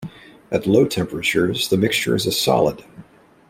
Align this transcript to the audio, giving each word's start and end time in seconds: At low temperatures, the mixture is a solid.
At 0.49 0.65
low 0.65 0.85
temperatures, 0.87 1.67
the 1.67 1.77
mixture 1.77 2.15
is 2.15 2.25
a 2.25 2.31
solid. 2.31 2.83